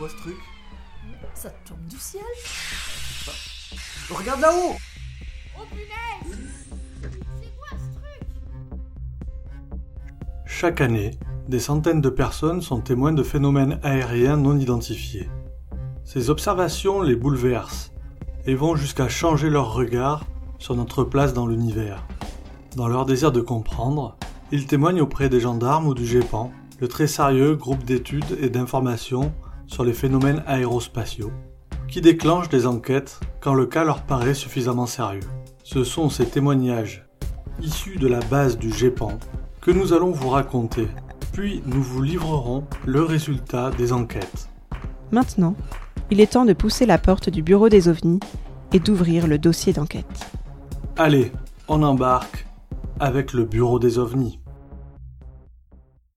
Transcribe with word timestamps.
quoi 0.00 0.08
ce 0.08 0.16
truc? 0.16 0.36
Ça 1.34 1.50
tombe 1.66 1.86
du 1.86 1.98
ciel. 1.98 2.22
Regarde 4.08 4.40
là-haut! 4.40 4.74
Oh 5.58 5.62
punaise! 5.68 6.38
C'est 7.02 7.54
quoi 7.58 7.68
ce 7.72 7.98
truc? 7.98 8.22
Chaque 10.46 10.80
année, 10.80 11.10
des 11.48 11.60
centaines 11.60 12.00
de 12.00 12.08
personnes 12.08 12.62
sont 12.62 12.80
témoins 12.80 13.12
de 13.12 13.22
phénomènes 13.22 13.78
aériens 13.82 14.38
non 14.38 14.58
identifiés. 14.58 15.28
Ces 16.04 16.30
observations 16.30 17.02
les 17.02 17.14
bouleversent 17.14 17.92
et 18.46 18.54
vont 18.54 18.76
jusqu'à 18.76 19.10
changer 19.10 19.50
leur 19.50 19.74
regard 19.74 20.24
sur 20.58 20.76
notre 20.76 21.04
place 21.04 21.34
dans 21.34 21.46
l'univers. 21.46 22.06
Dans 22.74 22.88
leur 22.88 23.04
désir 23.04 23.32
de 23.32 23.42
comprendre, 23.42 24.16
ils 24.50 24.66
témoignent 24.66 25.02
auprès 25.02 25.28
des 25.28 25.40
gendarmes 25.40 25.88
ou 25.88 25.92
du 25.92 26.06
GEPAN, 26.06 26.52
le 26.78 26.88
très 26.88 27.06
sérieux 27.06 27.54
groupe 27.54 27.84
d'études 27.84 28.38
et 28.40 28.48
d'informations 28.48 29.34
sur 29.70 29.84
les 29.84 29.92
phénomènes 29.92 30.42
aérospatiaux, 30.46 31.30
qui 31.88 32.00
déclenchent 32.00 32.48
des 32.48 32.66
enquêtes 32.66 33.20
quand 33.40 33.54
le 33.54 33.66
cas 33.66 33.84
leur 33.84 34.02
paraît 34.02 34.34
suffisamment 34.34 34.86
sérieux. 34.86 35.20
Ce 35.62 35.84
sont 35.84 36.10
ces 36.10 36.26
témoignages, 36.26 37.06
issus 37.62 37.98
de 37.98 38.08
la 38.08 38.20
base 38.20 38.58
du 38.58 38.72
GEPAN, 38.72 39.18
que 39.60 39.70
nous 39.70 39.92
allons 39.92 40.10
vous 40.10 40.28
raconter, 40.28 40.88
puis 41.32 41.62
nous 41.66 41.82
vous 41.82 42.02
livrerons 42.02 42.64
le 42.84 43.02
résultat 43.02 43.70
des 43.70 43.92
enquêtes. 43.92 44.48
Maintenant, 45.12 45.54
il 46.10 46.20
est 46.20 46.32
temps 46.32 46.44
de 46.44 46.52
pousser 46.52 46.86
la 46.86 46.98
porte 46.98 47.30
du 47.30 47.42
bureau 47.42 47.68
des 47.68 47.88
ovnis 47.88 48.20
et 48.72 48.80
d'ouvrir 48.80 49.28
le 49.28 49.38
dossier 49.38 49.72
d'enquête. 49.72 50.26
Allez, 50.96 51.30
on 51.68 51.82
embarque 51.82 52.46
avec 52.98 53.32
le 53.32 53.44
bureau 53.44 53.78
des 53.78 53.98
ovnis. 53.98 54.39